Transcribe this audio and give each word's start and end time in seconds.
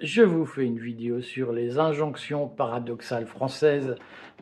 Je 0.00 0.20
vous 0.20 0.44
fais 0.44 0.66
une 0.66 0.78
vidéo 0.78 1.22
sur 1.22 1.52
les 1.52 1.78
injonctions 1.78 2.48
paradoxales 2.48 3.26
françaises 3.26 3.94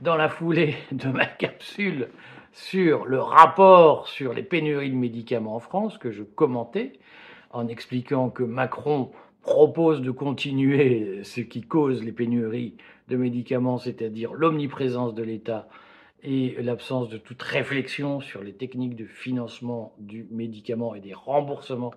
dans 0.02 0.16
la 0.16 0.28
foulée 0.28 0.74
de 0.90 1.06
ma 1.06 1.26
capsule 1.26 2.08
sur 2.50 3.04
le 3.04 3.20
rapport 3.20 4.08
sur 4.08 4.32
les 4.32 4.42
pénuries 4.42 4.90
de 4.90 4.96
médicaments 4.96 5.54
en 5.54 5.60
France 5.60 5.96
que 5.96 6.10
je 6.10 6.24
commentais 6.24 6.94
en 7.50 7.68
expliquant 7.68 8.30
que 8.30 8.42
Macron 8.42 9.12
propose 9.42 10.02
de 10.02 10.10
continuer 10.10 11.22
ce 11.22 11.40
qui 11.40 11.62
cause 11.62 12.02
les 12.02 12.10
pénuries 12.10 12.74
de 13.06 13.16
médicaments, 13.16 13.78
c'est-à-dire 13.78 14.34
l'omniprésence 14.34 15.14
de 15.14 15.22
l'État 15.22 15.68
et 16.24 16.56
l'absence 16.62 17.08
de 17.10 17.18
toute 17.18 17.42
réflexion 17.42 18.20
sur 18.20 18.42
les 18.42 18.54
techniques 18.54 18.96
de 18.96 19.06
financement 19.06 19.94
du 20.00 20.26
médicament 20.32 20.96
et 20.96 21.00
des 21.00 21.14
remboursements 21.14 21.94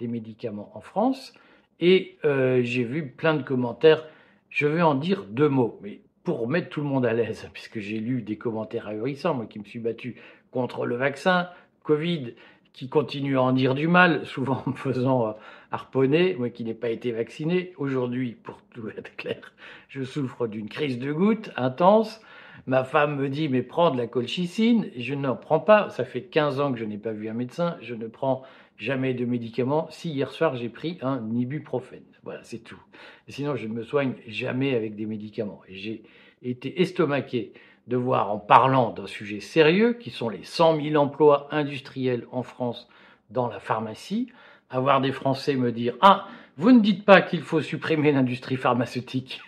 des 0.00 0.08
médicaments 0.08 0.72
en 0.74 0.80
France. 0.80 1.34
Et 1.80 2.16
euh, 2.24 2.60
j'ai 2.62 2.84
vu 2.84 3.08
plein 3.08 3.34
de 3.34 3.42
commentaires. 3.42 4.04
Je 4.48 4.66
vais 4.66 4.82
en 4.82 4.94
dire 4.94 5.24
deux 5.28 5.48
mots, 5.48 5.78
mais 5.82 6.00
pour 6.24 6.48
mettre 6.48 6.70
tout 6.70 6.80
le 6.80 6.86
monde 6.86 7.06
à 7.06 7.12
l'aise, 7.12 7.48
puisque 7.54 7.78
j'ai 7.78 7.98
lu 7.98 8.22
des 8.22 8.36
commentaires 8.36 8.88
ahurissants, 8.88 9.34
moi 9.34 9.46
qui 9.46 9.58
me 9.58 9.64
suis 9.64 9.78
battu 9.78 10.16
contre 10.50 10.86
le 10.86 10.96
vaccin, 10.96 11.48
Covid, 11.82 12.34
qui 12.72 12.88
continue 12.88 13.38
à 13.38 13.42
en 13.42 13.52
dire 13.52 13.74
du 13.74 13.88
mal, 13.88 14.26
souvent 14.26 14.62
en 14.66 14.70
me 14.70 14.76
faisant 14.76 15.28
euh, 15.28 15.32
harponner, 15.70 16.34
moi 16.34 16.50
qui 16.50 16.64
n'ai 16.64 16.74
pas 16.74 16.90
été 16.90 17.12
vacciné. 17.12 17.72
Aujourd'hui, 17.76 18.36
pour 18.42 18.60
tout 18.74 18.88
être 18.88 19.14
clair, 19.16 19.52
je 19.88 20.02
souffre 20.02 20.46
d'une 20.46 20.68
crise 20.68 20.98
de 20.98 21.12
goutte 21.12 21.50
intense. 21.56 22.20
Ma 22.66 22.84
femme 22.84 23.16
me 23.16 23.28
dit, 23.28 23.48
mais 23.48 23.62
prends 23.62 23.90
de 23.90 23.98
la 23.98 24.06
colchicine. 24.06 24.90
Je 24.96 25.14
n'en 25.14 25.36
prends 25.36 25.60
pas. 25.60 25.90
Ça 25.90 26.04
fait 26.04 26.22
15 26.22 26.58
ans 26.60 26.72
que 26.72 26.78
je 26.78 26.84
n'ai 26.84 26.96
pas 26.98 27.12
vu 27.12 27.28
un 27.28 27.34
médecin. 27.34 27.76
Je 27.82 27.94
ne 27.94 28.06
prends 28.06 28.42
jamais 28.78 29.14
de 29.14 29.24
médicaments. 29.24 29.88
Si 29.90 30.10
hier 30.10 30.30
soir 30.30 30.56
j'ai 30.56 30.68
pris 30.68 30.98
un 31.02 31.22
ibuprofène. 31.34 32.04
Voilà, 32.22 32.40
c'est 32.42 32.58
tout. 32.58 32.80
sinon, 33.28 33.54
je 33.56 33.66
ne 33.66 33.72
me 33.72 33.84
soigne 33.84 34.14
jamais 34.26 34.74
avec 34.74 34.96
des 34.96 35.06
médicaments. 35.06 35.62
Et 35.68 35.76
j'ai 35.76 36.02
été 36.42 36.82
estomaqué 36.82 37.52
de 37.86 37.96
voir, 37.96 38.32
en 38.32 38.38
parlant 38.38 38.90
d'un 38.90 39.06
sujet 39.06 39.40
sérieux, 39.40 39.92
qui 39.92 40.10
sont 40.10 40.28
les 40.28 40.42
100 40.42 40.80
000 40.82 40.96
emplois 40.96 41.46
industriels 41.52 42.26
en 42.32 42.42
France 42.42 42.88
dans 43.30 43.48
la 43.48 43.60
pharmacie, 43.60 44.28
avoir 44.70 45.00
des 45.00 45.12
Français 45.12 45.54
me 45.54 45.70
dire 45.70 45.94
Ah, 46.00 46.26
vous 46.56 46.72
ne 46.72 46.80
dites 46.80 47.04
pas 47.04 47.22
qu'il 47.22 47.42
faut 47.42 47.60
supprimer 47.60 48.10
l'industrie 48.10 48.56
pharmaceutique 48.56 49.40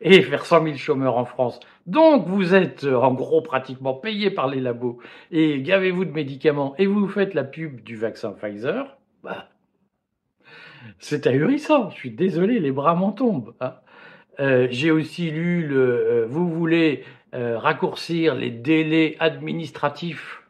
et 0.00 0.22
faire 0.22 0.44
100 0.44 0.64
000 0.64 0.76
chômeurs 0.76 1.16
en 1.16 1.24
France. 1.24 1.60
Donc 1.86 2.26
vous 2.26 2.54
êtes 2.54 2.84
euh, 2.84 2.96
en 2.96 3.12
gros 3.14 3.42
pratiquement 3.42 3.94
payé 3.94 4.30
par 4.30 4.48
les 4.48 4.60
labos 4.60 4.98
et 5.30 5.60
gavez-vous 5.62 6.04
de 6.04 6.12
médicaments 6.12 6.74
et 6.78 6.86
vous 6.86 7.08
faites 7.08 7.34
la 7.34 7.44
pub 7.44 7.82
du 7.82 7.96
vaccin 7.96 8.32
Pfizer. 8.32 8.96
Bah, 9.22 9.48
c'est 10.98 11.26
ahurissant. 11.26 11.90
Je 11.90 11.96
suis 11.96 12.10
désolé, 12.10 12.60
les 12.60 12.72
bras 12.72 12.94
m'en 12.94 13.12
tombent. 13.12 13.54
Hein. 13.60 13.74
Euh, 14.40 14.68
j'ai 14.70 14.90
aussi 14.90 15.30
lu 15.30 15.66
le. 15.66 15.78
Euh, 15.78 16.26
vous 16.28 16.48
voulez 16.48 17.04
raccourcir 17.30 18.34
les 18.34 18.50
délais 18.50 19.16
administratifs 19.20 20.42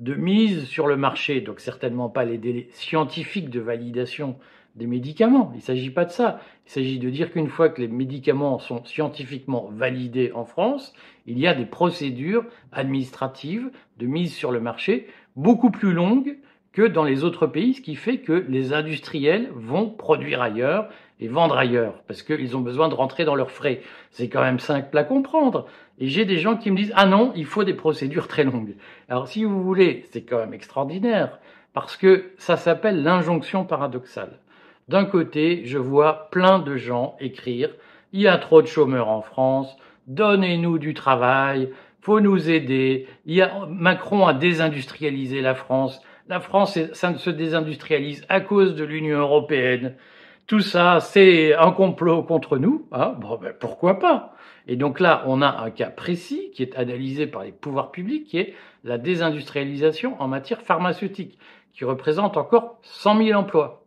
de 0.00 0.14
mise 0.14 0.66
sur 0.66 0.86
le 0.86 0.98
marché, 0.98 1.40
donc 1.40 1.60
certainement 1.60 2.10
pas 2.10 2.24
les 2.24 2.36
délais 2.36 2.68
scientifiques 2.72 3.48
de 3.48 3.58
validation 3.58 4.38
des 4.76 4.86
médicaments. 4.86 5.50
Il 5.54 5.58
ne 5.58 5.62
s'agit 5.62 5.90
pas 5.90 6.04
de 6.04 6.10
ça. 6.10 6.40
Il 6.66 6.70
s'agit 6.70 6.98
de 6.98 7.10
dire 7.10 7.32
qu'une 7.32 7.48
fois 7.48 7.68
que 7.68 7.80
les 7.80 7.88
médicaments 7.88 8.58
sont 8.58 8.84
scientifiquement 8.84 9.68
validés 9.72 10.32
en 10.34 10.44
France, 10.44 10.92
il 11.26 11.38
y 11.38 11.46
a 11.46 11.54
des 11.54 11.66
procédures 11.66 12.44
administratives 12.72 13.70
de 13.98 14.06
mise 14.06 14.34
sur 14.34 14.52
le 14.52 14.60
marché 14.60 15.08
beaucoup 15.36 15.70
plus 15.70 15.92
longues 15.92 16.36
que 16.72 16.82
dans 16.82 17.04
les 17.04 17.24
autres 17.24 17.46
pays, 17.46 17.74
ce 17.74 17.80
qui 17.80 17.96
fait 17.96 18.18
que 18.18 18.44
les 18.48 18.72
industriels 18.72 19.50
vont 19.54 19.90
produire 19.90 20.40
ailleurs 20.40 20.88
et 21.18 21.28
vendre 21.28 21.56
ailleurs, 21.56 22.02
parce 22.06 22.22
qu'ils 22.22 22.56
ont 22.56 22.60
besoin 22.60 22.88
de 22.88 22.94
rentrer 22.94 23.24
dans 23.24 23.34
leurs 23.34 23.50
frais. 23.50 23.82
C'est 24.10 24.28
quand 24.28 24.40
même 24.40 24.58
simple 24.58 24.96
à 24.96 25.04
comprendre. 25.04 25.66
Et 25.98 26.06
j'ai 26.06 26.24
des 26.24 26.38
gens 26.38 26.56
qui 26.56 26.70
me 26.70 26.76
disent, 26.76 26.92
ah 26.96 27.06
non, 27.06 27.32
il 27.34 27.44
faut 27.44 27.64
des 27.64 27.74
procédures 27.74 28.28
très 28.28 28.44
longues. 28.44 28.76
Alors 29.08 29.28
si 29.28 29.44
vous 29.44 29.62
voulez, 29.62 30.06
c'est 30.12 30.22
quand 30.22 30.38
même 30.38 30.54
extraordinaire, 30.54 31.40
parce 31.74 31.96
que 31.96 32.30
ça 32.38 32.56
s'appelle 32.56 33.02
l'injonction 33.02 33.64
paradoxale. 33.64 34.38
D'un 34.90 35.04
côté, 35.04 35.62
je 35.66 35.78
vois 35.78 36.30
plein 36.32 36.58
de 36.58 36.76
gens 36.76 37.14
écrire 37.20 37.70
il 38.12 38.22
y 38.22 38.26
a 38.26 38.36
trop 38.38 38.60
de 38.60 38.66
chômeurs 38.66 39.08
en 39.08 39.22
France, 39.22 39.76
donnez-nous 40.08 40.80
du 40.80 40.94
travail, 40.94 41.70
faut 42.00 42.18
nous 42.18 42.50
aider. 42.50 43.06
Il 43.24 43.36
y 43.36 43.40
a, 43.40 43.66
Macron 43.68 44.26
a 44.26 44.34
désindustrialisé 44.34 45.42
la 45.42 45.54
France. 45.54 46.02
La 46.26 46.40
France, 46.40 46.76
ça 46.92 47.16
se 47.16 47.30
désindustrialise 47.30 48.26
à 48.28 48.40
cause 48.40 48.74
de 48.74 48.82
l'Union 48.82 49.20
européenne. 49.20 49.94
Tout 50.48 50.58
ça, 50.58 50.98
c'est 50.98 51.54
un 51.54 51.70
complot 51.70 52.24
contre 52.24 52.58
nous. 52.58 52.88
Hein 52.90 53.14
bon, 53.20 53.38
ben, 53.40 53.54
pourquoi 53.60 54.00
pas? 54.00 54.34
Et 54.66 54.74
donc 54.74 54.98
là, 54.98 55.22
on 55.28 55.40
a 55.40 55.62
un 55.62 55.70
cas 55.70 55.90
précis 55.90 56.50
qui 56.52 56.64
est 56.64 56.76
analysé 56.76 57.28
par 57.28 57.44
les 57.44 57.52
pouvoirs 57.52 57.92
publics, 57.92 58.26
qui 58.26 58.38
est 58.38 58.54
la 58.82 58.98
désindustrialisation 58.98 60.20
en 60.20 60.26
matière 60.26 60.62
pharmaceutique, 60.62 61.38
qui 61.74 61.84
représente 61.84 62.36
encore 62.36 62.80
100 62.82 63.24
000 63.24 63.38
emplois 63.38 63.79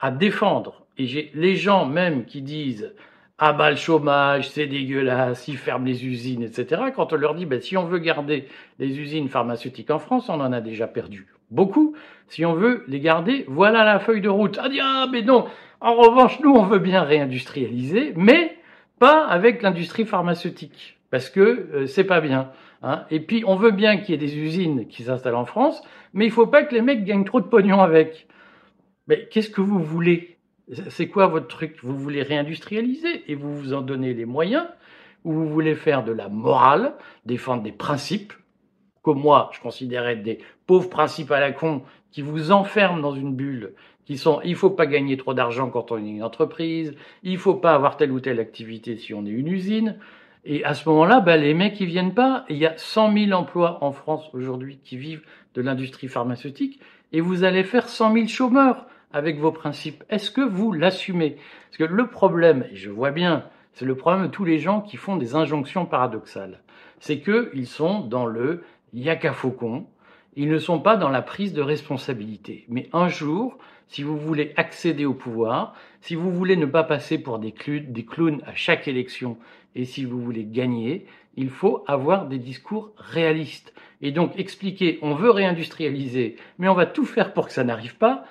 à 0.00 0.10
défendre. 0.10 0.86
Et 0.98 1.30
les 1.34 1.56
gens 1.56 1.86
même 1.86 2.24
qui 2.24 2.42
disent 2.42 2.92
ah 3.38 3.52
bah 3.52 3.70
le 3.70 3.76
chômage, 3.76 4.48
c'est 4.50 4.66
dégueulasse, 4.66 5.48
ils 5.48 5.58
ferment 5.58 5.84
les 5.84 6.06
usines, 6.06 6.42
etc. 6.42 6.82
Quand 6.94 7.12
on 7.12 7.16
leur 7.16 7.34
dit, 7.34 7.46
bah, 7.46 7.60
si 7.60 7.76
on 7.76 7.84
veut 7.84 7.98
garder 7.98 8.46
les 8.78 8.98
usines 8.98 9.28
pharmaceutiques 9.28 9.90
en 9.90 9.98
France, 9.98 10.28
on 10.28 10.40
en 10.40 10.52
a 10.52 10.60
déjà 10.60 10.86
perdu 10.86 11.26
beaucoup. 11.50 11.96
Si 12.28 12.44
on 12.46 12.54
veut 12.54 12.84
les 12.86 13.00
garder, 13.00 13.44
voilà 13.48 13.84
la 13.84 13.98
feuille 13.98 14.20
de 14.20 14.28
route. 14.28 14.58
Ah, 14.62 14.68
ah 14.80 15.06
mais 15.10 15.22
non, 15.22 15.46
en 15.80 15.94
revanche, 15.94 16.38
nous, 16.40 16.52
on 16.52 16.62
veut 16.62 16.78
bien 16.78 17.02
réindustrialiser, 17.02 18.12
mais 18.16 18.56
pas 19.00 19.26
avec 19.26 19.62
l'industrie 19.62 20.04
pharmaceutique, 20.04 20.98
parce 21.10 21.28
que 21.28 21.40
euh, 21.40 21.86
c'est 21.86 22.04
pas 22.04 22.20
bien. 22.20 22.50
Hein. 22.82 23.04
Et 23.10 23.18
puis, 23.18 23.42
on 23.46 23.56
veut 23.56 23.72
bien 23.72 23.96
qu'il 23.96 24.10
y 24.10 24.14
ait 24.14 24.26
des 24.26 24.38
usines 24.38 24.86
qui 24.86 25.02
s'installent 25.02 25.34
en 25.34 25.44
France, 25.44 25.82
mais 26.12 26.24
il 26.24 26.30
faut 26.30 26.46
pas 26.46 26.62
que 26.62 26.74
les 26.74 26.82
mecs 26.82 27.04
gagnent 27.04 27.24
trop 27.24 27.40
de 27.40 27.46
pognon 27.46 27.80
avec. 27.80 28.28
Mais 29.08 29.28
qu'est-ce 29.30 29.50
que 29.50 29.60
vous 29.60 29.82
voulez? 29.82 30.38
C'est 30.88 31.08
quoi 31.08 31.26
votre 31.26 31.48
truc? 31.48 31.78
Vous 31.82 31.96
voulez 31.96 32.22
réindustrialiser 32.22 33.30
et 33.30 33.34
vous 33.34 33.54
vous 33.54 33.74
en 33.74 33.82
donnez 33.82 34.14
les 34.14 34.24
moyens 34.24 34.66
Ou 35.24 35.32
vous 35.32 35.48
voulez 35.48 35.74
faire 35.74 36.04
de 36.04 36.12
la 36.12 36.28
morale, 36.28 36.94
défendre 37.26 37.62
des 37.62 37.72
principes 37.72 38.32
que 39.04 39.10
moi, 39.10 39.50
je 39.52 39.60
considérais 39.60 40.16
des 40.16 40.38
pauvres 40.66 40.88
principes 40.88 41.30
à 41.30 41.40
la 41.40 41.52
con 41.52 41.82
qui 42.10 42.22
vous 42.22 42.52
enferment 42.52 43.00
dans 43.00 43.14
une 43.14 43.34
bulle, 43.34 43.74
qui 44.06 44.16
sont 44.16 44.40
il 44.44 44.56
faut 44.56 44.70
pas 44.70 44.86
gagner 44.86 45.16
trop 45.16 45.34
d'argent 45.34 45.68
quand 45.68 45.92
on 45.92 45.98
est 45.98 46.08
une 46.08 46.22
entreprise, 46.22 46.94
il 47.22 47.38
faut 47.38 47.54
pas 47.54 47.74
avoir 47.74 47.96
telle 47.96 48.12
ou 48.12 48.20
telle 48.20 48.40
activité 48.40 48.96
si 48.96 49.12
on 49.12 49.26
est 49.26 49.30
une 49.30 49.48
usine. 49.48 49.98
Et 50.46 50.64
à 50.64 50.74
ce 50.74 50.88
moment-là, 50.88 51.20
ben, 51.20 51.40
les 51.40 51.54
mecs 51.54 51.80
ils 51.80 51.86
viennent 51.86 52.14
pas. 52.14 52.44
Il 52.48 52.56
y 52.56 52.66
a 52.66 52.76
100 52.76 53.14
000 53.16 53.32
emplois 53.32 53.82
en 53.82 53.92
France 53.92 54.28
aujourd'hui 54.32 54.78
qui 54.82 54.96
vivent 54.96 55.22
de 55.54 55.62
l'industrie 55.62 56.08
pharmaceutique, 56.08 56.80
et 57.12 57.20
vous 57.20 57.44
allez 57.44 57.64
faire 57.64 57.88
100 57.88 58.12
000 58.12 58.26
chômeurs 58.26 58.86
avec 59.14 59.38
vos 59.38 59.52
principes 59.52 60.04
Est-ce 60.10 60.30
que 60.30 60.42
vous 60.42 60.72
l'assumez? 60.72 61.36
Parce 61.68 61.78
que 61.78 61.94
le 61.94 62.08
problème, 62.08 62.66
et 62.70 62.76
je 62.76 62.90
vois 62.90 63.12
bien, 63.12 63.44
c'est 63.72 63.84
le 63.84 63.96
problème 63.96 64.26
de 64.26 64.30
tous 64.30 64.44
les 64.44 64.58
gens 64.58 64.80
qui 64.80 64.96
font 64.96 65.16
des 65.16 65.36
injonctions 65.36 65.86
paradoxales. 65.86 66.60
C'est 66.98 67.20
qu'ils 67.20 67.66
sont 67.66 68.00
dans 68.00 68.26
le 68.26 68.64
yaka 68.92 69.32
faucon, 69.32 69.86
ils 70.36 70.48
ne 70.48 70.58
sont 70.58 70.80
pas 70.80 70.96
dans 70.96 71.10
la 71.10 71.22
prise 71.22 71.52
de 71.52 71.62
responsabilité. 71.62 72.64
Mais 72.68 72.88
un 72.92 73.08
jour, 73.08 73.56
si 73.86 74.02
vous 74.02 74.18
voulez 74.18 74.52
accéder 74.56 75.04
au 75.04 75.14
pouvoir, 75.14 75.74
si 76.00 76.16
vous 76.16 76.32
voulez 76.32 76.56
ne 76.56 76.66
pas 76.66 76.82
passer 76.82 77.18
pour 77.18 77.38
des, 77.38 77.54
des 77.66 78.04
clowns 78.04 78.42
à 78.46 78.54
chaque 78.54 78.88
élection, 78.88 79.38
et 79.76 79.84
si 79.84 80.04
vous 80.04 80.20
voulez 80.20 80.44
gagner, 80.44 81.06
il 81.36 81.50
faut 81.50 81.84
avoir 81.86 82.26
des 82.26 82.38
discours 82.38 82.92
réalistes. 82.96 83.72
Et 84.02 84.10
donc 84.10 84.32
expliquer, 84.38 84.98
on 85.02 85.14
veut 85.14 85.30
réindustrialiser, 85.30 86.36
mais 86.58 86.68
on 86.68 86.74
va 86.74 86.86
tout 86.86 87.04
faire 87.04 87.32
pour 87.32 87.46
que 87.46 87.52
ça 87.52 87.64
n'arrive 87.64 87.96
pas, 87.96 88.24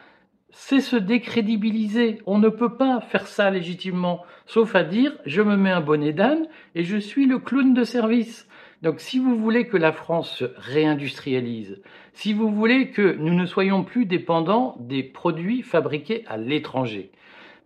c'est 0.54 0.82
se 0.82 0.96
décrédibiliser. 0.96 2.20
On 2.28 2.38
ne 2.38 2.48
peut 2.48 2.78
pas 2.78 3.02
faire 3.02 3.28
ça 3.28 3.50
légitimement, 3.50 4.24
sauf 4.46 4.76
à 4.76 4.84
dire 4.84 5.18
je 5.26 5.42
me 5.42 5.58
mets 5.58 5.72
un 5.72 5.82
bonnet 5.82 6.14
d'âne 6.14 6.48
et 6.76 6.84
je 6.84 6.98
suis 6.98 7.26
le 7.26 7.40
clown 7.40 7.74
de 7.74 7.84
service. 7.84 8.48
Donc 8.84 9.00
si 9.00 9.18
vous 9.18 9.36
voulez 9.36 9.68
que 9.68 9.78
la 9.78 9.92
France 9.92 10.38
se 10.38 10.46
réindustrialise, 10.58 11.82
si 12.14 12.34
vous 12.34 12.50
voulez 12.50 12.92
que 12.92 13.16
nous 13.18 13.34
ne 13.34 13.46
soyons 13.46 13.84
plus 13.84 14.06
dépendants 14.06 14.78
des 14.80 15.04
produits 15.04 15.64
fabriqués 15.64 16.24
à 16.28 16.38
l'étranger, 16.38 17.12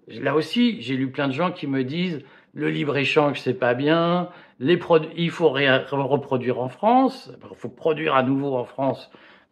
là 0.08 0.34
aussi 0.34 0.82
j'ai 0.82 0.96
lu 0.96 1.12
plein 1.12 1.28
de 1.28 1.34
gens 1.34 1.52
qui 1.52 1.68
me 1.68 1.84
disent 1.84 2.24
le 2.54 2.70
libre-échange 2.70 3.42
c'est 3.42 3.60
pas 3.60 3.74
bien, 3.74 4.30
les 4.60 4.80
il 5.18 5.30
faut 5.30 5.50
reproduire 5.50 6.60
en 6.60 6.70
France, 6.70 7.32
il 7.52 7.58
faut 7.58 7.70
produire 7.70 8.16
à 8.16 8.24
nouveau 8.24 8.56
en 8.56 8.64
France 8.64 9.12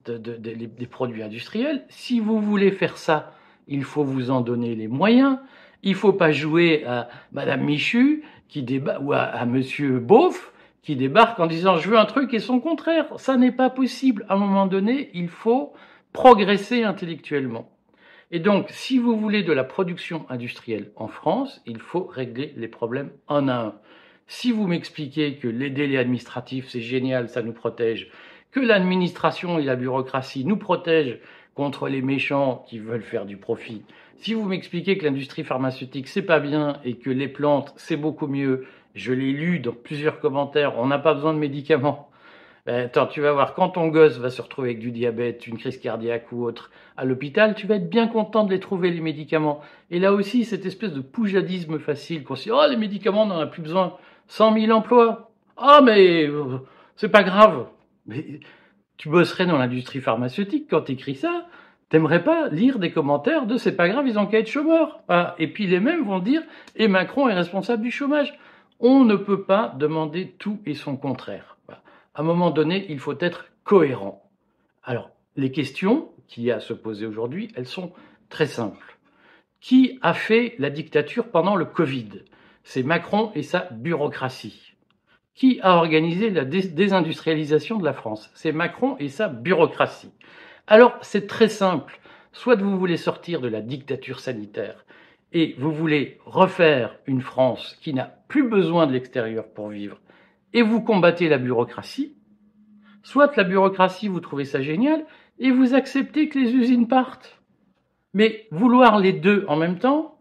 des 0.10 0.88
produits 0.88 1.24
industriels. 1.24 1.84
Si 1.90 2.20
vous 2.20 2.40
voulez 2.40 2.72
faire 2.72 2.98
ça, 2.98 3.34
il 3.68 3.84
faut 3.84 4.04
vous 4.04 4.32
en 4.32 4.42
donner 4.42 4.76
les 4.76 4.88
moyens. 4.88 5.38
Il 5.84 5.96
faut 5.96 6.14
pas 6.14 6.32
jouer 6.32 6.84
à 6.86 7.10
Madame 7.32 7.64
Michu 7.64 8.24
qui 8.48 8.66
ou 9.02 9.14
à, 9.14 9.46
Monsieur 9.46 10.00
Beauf 10.00 10.52
qui 10.82 10.96
débarque 10.96 11.40
en 11.40 11.48
disant 11.48 11.78
je 11.78 11.90
veux 11.90 11.98
un 11.98 12.06
truc 12.06 12.34
et 12.34 12.40
son 12.40 12.60
contraire. 12.60 13.08
Ça 13.18 13.38
n'est 13.38 13.52
pas 13.52 13.70
possible. 13.70 14.26
À 14.30 14.36
un 14.36 14.38
moment 14.38 14.68
donné, 14.68 15.10
il 15.14 15.30
faut 15.30 15.74
progresser 16.14 16.84
intellectuellement. 16.84 17.70
Et 18.32 18.40
donc, 18.40 18.68
si 18.70 18.98
vous 18.98 19.18
voulez 19.18 19.44
de 19.44 19.54
la 19.54 19.64
production 19.64 20.26
industrielle 20.30 20.92
en 20.96 21.08
France, 21.08 21.62
il 21.66 21.80
faut 21.80 22.06
régler 22.06 22.54
les 22.58 22.68
problèmes 22.68 23.12
un 23.28 23.48
à 23.48 23.56
un. 23.56 23.76
Si 24.28 24.52
vous 24.52 24.66
m'expliquez 24.66 25.36
que 25.36 25.48
les 25.48 25.70
délais 25.70 25.98
administratifs, 25.98 26.68
c'est 26.70 26.82
génial, 26.82 27.30
ça 27.30 27.44
nous 27.44 27.54
protège, 27.54 28.10
que 28.56 28.62
l'administration 28.62 29.60
et 29.60 29.64
la 29.64 29.76
bureaucratie 29.76 30.46
nous 30.46 30.56
protègent 30.56 31.20
contre 31.56 31.90
les 31.90 32.02
méchants 32.02 32.64
qui 32.70 32.80
veulent 32.80 33.04
faire 33.04 33.26
du 33.26 33.36
profit, 33.36 33.84
si 34.16 34.34
vous 34.34 34.46
m'expliquez 34.46 34.98
que 34.98 35.04
l'industrie 35.04 35.44
pharmaceutique 35.44 36.08
c'est 36.08 36.22
pas 36.22 36.40
bien 36.40 36.80
et 36.86 36.96
que 36.96 37.10
les 37.10 37.28
plantes 37.28 37.74
c'est 37.76 37.98
beaucoup 37.98 38.28
mieux, 38.28 38.66
je 38.94 39.12
l'ai 39.12 39.34
lu 39.34 39.60
dans 39.60 39.74
plusieurs 39.74 40.22
commentaires, 40.22 40.80
on 40.80 40.88
n'a 40.88 41.00
pas 41.00 41.14
besoin 41.14 41.34
de 41.34 41.38
médicaments. 41.38 42.10
Ben, 42.66 42.86
attends, 42.86 43.08
tu 43.08 43.20
vas 43.20 43.34
voir, 43.34 43.56
quand 43.56 43.72
ton 43.72 43.90
gosse 43.90 44.20
va 44.20 44.30
se 44.30 44.42
retrouver 44.42 44.70
avec 44.70 44.80
du 44.80 44.92
diabète, 44.92 45.48
une 45.48 45.58
crise 45.58 45.78
cardiaque 45.78 46.32
ou 46.32 46.46
autre 46.46 46.72
à 46.96 47.04
l'hôpital, 47.04 47.56
tu 47.56 47.68
vas 47.68 47.76
être 47.76 47.90
bien 47.90 48.08
content 48.08 48.46
de 48.46 48.52
les 48.52 48.62
trouver, 48.62 48.90
les 48.90 49.02
médicaments. 49.02 49.60
Et 49.92 50.00
là 50.00 50.14
aussi, 50.14 50.46
cette 50.46 50.66
espèce 50.66 50.94
de 50.94 51.02
poujadisme 51.02 51.78
facile 51.78 52.24
qu'on 52.24 52.36
se 52.36 52.44
dit, 52.44 52.52
oh, 52.52 52.64
les 52.70 52.78
médicaments, 52.78 53.24
on 53.24 53.28
n'en 53.28 53.40
a 53.40 53.48
plus 53.48 53.62
besoin. 53.62 53.98
100 54.30 54.58
000 54.58 54.72
emplois. 54.72 55.30
Ah, 55.58 55.82
mais 55.84 56.26
euh, 56.26 56.60
c'est 56.96 57.10
pas 57.10 57.24
grave. 57.24 57.68
Mais 58.06 58.40
tu 58.98 59.10
bosserais 59.10 59.46
dans 59.46 59.58
l'industrie 59.58 60.02
pharmaceutique 60.02 60.68
quand 60.70 60.82
tu 60.82 60.94
écris 60.94 61.16
ça. 61.16 61.48
T'aimerais 61.90 62.24
pas 62.24 62.50
lire 62.50 62.80
des 62.80 62.92
commentaires 62.92 63.46
de 63.46 63.58
c'est 63.58 63.76
pas 63.76 63.88
grave, 63.88 64.08
ils 64.08 64.18
ont 64.18 64.26
qu'à 64.26 64.40
être 64.40 64.50
chômeurs. 64.50 65.02
Et 65.38 65.48
puis 65.48 65.68
les 65.68 65.80
mêmes 65.80 66.04
vont 66.04 66.20
dire 66.20 66.42
et 66.76 66.88
Macron 66.88 67.30
est 67.30 67.34
responsable 67.34 67.84
du 67.84 67.92
chômage. 67.92 68.38
On 68.80 69.04
ne 69.04 69.16
peut 69.16 69.44
pas 69.44 69.74
demander 69.78 70.36
tout 70.40 70.60
et 70.66 70.74
son 70.74 70.98
contraire. 70.98 71.58
À 71.70 72.22
un 72.22 72.24
moment 72.24 72.52
donné, 72.52 72.86
il 72.90 73.00
faut 73.00 73.18
être 73.20 73.46
cohérent. 73.64 74.30
Alors, 74.84 75.12
les 75.36 75.52
questions 75.52 76.10
qu'il 76.28 76.44
y 76.44 76.52
à 76.52 76.60
se 76.60 76.74
poser 76.74 77.06
aujourd'hui, 77.06 77.52
elles 77.56 77.68
sont 77.68 77.92
très 78.30 78.48
simples. 78.48 78.98
Qui 79.60 80.00
a 80.02 80.14
fait 80.14 80.56
la 80.60 80.70
dictature 80.70 81.30
pendant 81.30 81.56
le 81.56 81.66
Covid? 81.66 82.24
C'est 82.64 82.84
Macron 82.84 83.32
et 83.36 83.44
sa 83.44 83.68
bureaucratie. 83.72 84.75
Qui 85.36 85.60
a 85.62 85.76
organisé 85.76 86.30
la 86.30 86.46
désindustrialisation 86.46 87.78
de 87.78 87.86
la 87.86 87.94
France 87.94 88.32
C'est 88.34 88.52
Macron 88.52 88.96
et 89.00 89.10
sa 89.10 89.28
bureaucratie. 89.28 90.12
Alors, 90.66 90.98
c'est 91.02 91.28
très 91.28 91.50
simple. 91.50 92.00
Soit 92.32 92.56
vous 92.56 92.80
voulez 92.80 92.98
sortir 92.98 93.42
de 93.42 93.48
la 93.48 93.62
dictature 93.62 94.20
sanitaire 94.20 94.86
et 95.34 95.56
vous 95.60 95.72
voulez 95.72 96.18
refaire 96.26 96.98
une 97.06 97.22
France 97.22 97.78
qui 97.82 97.94
n'a 97.94 98.06
plus 98.28 98.48
besoin 98.48 98.88
de 98.88 98.94
l'extérieur 98.94 99.48
pour 99.48 99.70
vivre 99.70 100.00
et 100.54 100.62
vous 100.62 100.82
combattez 100.82 101.28
la 101.28 101.38
bureaucratie, 101.38 102.16
soit 103.04 103.36
la 103.36 103.44
bureaucratie, 103.44 104.08
vous 104.08 104.22
trouvez 104.22 104.46
ça 104.46 104.62
génial 104.62 105.06
et 105.38 105.52
vous 105.52 105.74
acceptez 105.74 106.30
que 106.30 106.40
les 106.40 106.54
usines 106.54 106.88
partent. 106.88 107.42
Mais 108.14 108.48
vouloir 108.52 109.00
les 109.00 109.12
deux 109.12 109.44
en 109.50 109.58
même 109.58 109.80
temps, 109.80 110.18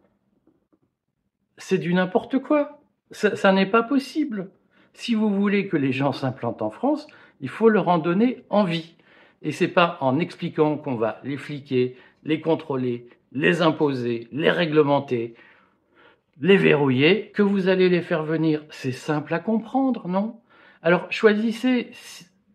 c'est 1.57 1.79
du 1.79 1.95
n'importe 1.95 2.41
quoi. 2.41 2.81
Ça, 3.13 3.53
n'est 3.53 3.71
pas 3.71 3.85
possible. 3.85 4.51
Si 4.95 5.15
vous 5.15 5.29
voulez 5.29 5.69
que 5.69 5.77
les 5.77 5.93
gens 5.93 6.13
s'implantent 6.13 6.63
en 6.63 6.71
France, 6.71 7.07
il 7.41 7.49
faut 7.49 7.69
leur 7.69 7.89
en 7.89 7.99
donner 7.99 8.45
envie. 8.49 8.97
Et 9.43 9.53
c'est 9.53 9.69
pas 9.69 9.99
en 10.01 10.19
expliquant 10.19 10.79
qu'on 10.79 10.95
va 10.95 11.21
les 11.25 11.37
fliquer, 11.37 11.97
les 12.23 12.41
contrôler, 12.41 13.09
les 13.33 13.61
imposer, 13.61 14.29
les 14.33 14.51
réglementer, 14.51 15.35
les 16.41 16.57
verrouiller, 16.57 17.31
que 17.35 17.43
vous 17.43 17.69
allez 17.69 17.89
les 17.89 18.01
faire 18.01 18.23
venir. 18.23 18.65
C'est 18.71 18.93
simple 18.93 19.35
à 19.35 19.41
comprendre, 19.41 20.09
non? 20.09 20.41
Alors 20.83 21.07
choisissez. 21.11 21.91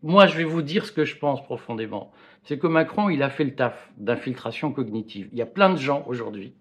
Moi, 0.01 0.25
je 0.27 0.38
vais 0.38 0.45
vous 0.45 0.62
dire 0.62 0.85
ce 0.85 0.94
que 0.94 1.03
je 1.03 1.18
pense 1.18 1.44
profondément. 1.44 2.12
C'est 2.44 2.57
que 2.57 2.68
Macron, 2.68 3.09
il 3.09 3.21
a 3.21 3.30
fait 3.30 3.44
le 3.44 3.53
taf 3.53 3.92
d'infiltration 3.97 4.71
cognitive. 4.71 5.27
Il 5.33 5.38
y 5.38 5.42
a 5.42 5.45
plein 5.45 5.69
de 5.69 5.77
gens 5.77 6.06
aujourd'hui 6.07 6.53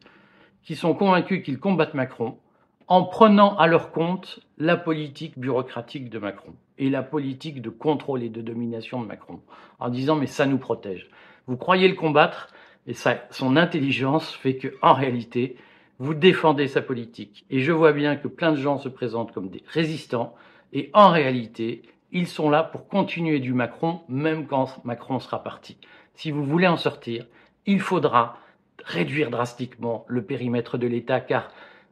qui 0.65 0.75
sont 0.75 0.93
convaincus 0.93 1.45
qu'ils 1.45 1.61
combattent 1.61 1.95
Macron 1.95 2.39
en 2.89 3.05
prenant 3.05 3.57
à 3.57 3.67
leur 3.67 3.93
compte 3.93 4.41
la 4.57 4.77
politique 4.77 5.39
bureaucratique 5.39 6.09
de 6.09 6.19
Macron 6.19 6.55
et 6.79 6.89
la 6.89 7.03
politique 7.03 7.61
de 7.61 7.71
contrôle 7.71 8.23
et 8.23 8.31
de 8.31 8.41
domination 8.41 9.01
de 9.03 9.07
Macron, 9.07 9.41
en 9.79 9.91
disant 9.91 10.17
mais 10.17 10.27
ça 10.27 10.47
nous 10.47 10.59
protège. 10.59 11.11
Vous 11.47 11.57
croyez 11.57 11.87
le 11.89 11.95
combattre 11.95 12.49
et 12.87 12.95
ça, 12.95 13.19
son 13.31 13.57
intelligence 13.57 14.33
fait 14.33 14.57
que 14.57 14.75
en 14.81 14.95
réalité 14.95 15.57
vous 15.99 16.15
défendez 16.15 16.69
sa 16.69 16.81
politique. 16.81 17.45
Et 17.51 17.61
je 17.61 17.73
vois 17.73 17.93
bien 17.93 18.17
que 18.17 18.29
plein 18.29 18.53
de 18.53 18.57
gens 18.57 18.79
se 18.79 18.89
présentent 18.89 19.33
comme 19.33 19.51
des 19.51 19.63
résistants 19.67 20.35
et 20.73 20.91
en 20.95 21.11
réalité 21.11 21.83
ils 22.11 22.27
sont 22.27 22.49
là 22.49 22.63
pour 22.63 22.89
continuer 22.89 23.39
du 23.39 23.53
Macron 23.53 24.01
même 24.09 24.47
quand 24.47 24.83
Macron 24.85 25.19
sera 25.21 25.43
parti. 25.43 25.77
Si 26.15 26.31
vous 26.31 26.45
voulez 26.45 26.67
en 26.67 26.79
sortir, 26.79 27.27
il 27.67 27.81
faudra 27.81 28.39
réduire 28.85 29.31
drastiquement 29.31 30.07
le 30.09 30.23
périmètre 30.23 30.79
de 30.79 30.87
l'État 30.87 31.21
car 31.21 31.51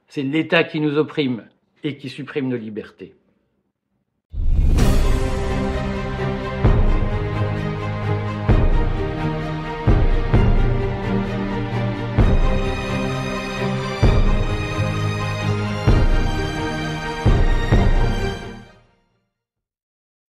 c'est 0.09 0.23
l'État 0.23 0.65
qui 0.65 0.81
nous 0.81 0.97
opprime 0.97 1.49
et 1.83 1.97
qui 1.97 2.09
supprime 2.09 2.49
nos 2.49 2.57
libertés. 2.57 3.15